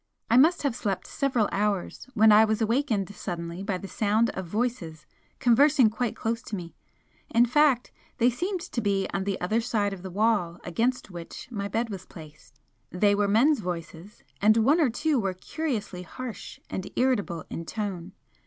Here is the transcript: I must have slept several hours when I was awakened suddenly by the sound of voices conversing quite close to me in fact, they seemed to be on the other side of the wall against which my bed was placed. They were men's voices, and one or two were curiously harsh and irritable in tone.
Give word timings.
I 0.31 0.37
must 0.37 0.63
have 0.63 0.75
slept 0.75 1.05
several 1.05 1.47
hours 1.51 2.07
when 2.15 2.31
I 2.31 2.43
was 2.43 2.59
awakened 2.59 3.13
suddenly 3.13 3.61
by 3.61 3.77
the 3.77 3.87
sound 3.87 4.31
of 4.31 4.47
voices 4.47 5.05
conversing 5.37 5.91
quite 5.91 6.15
close 6.15 6.41
to 6.41 6.55
me 6.55 6.73
in 7.29 7.45
fact, 7.45 7.91
they 8.17 8.31
seemed 8.31 8.61
to 8.61 8.81
be 8.81 9.07
on 9.13 9.25
the 9.25 9.39
other 9.39 9.61
side 9.61 9.93
of 9.93 10.01
the 10.01 10.09
wall 10.09 10.57
against 10.63 11.11
which 11.11 11.51
my 11.51 11.67
bed 11.67 11.91
was 11.91 12.07
placed. 12.07 12.59
They 12.89 13.13
were 13.13 13.27
men's 13.27 13.59
voices, 13.59 14.23
and 14.41 14.57
one 14.57 14.81
or 14.81 14.89
two 14.89 15.19
were 15.19 15.35
curiously 15.35 16.01
harsh 16.01 16.59
and 16.67 16.89
irritable 16.97 17.45
in 17.51 17.63
tone. 17.65 18.13